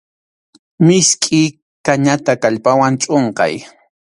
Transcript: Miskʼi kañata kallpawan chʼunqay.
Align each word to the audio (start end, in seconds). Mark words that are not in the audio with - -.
Miskʼi 0.85 1.41
kañata 1.85 2.33
kallpawan 2.41 2.93
chʼunqay. 3.01 3.53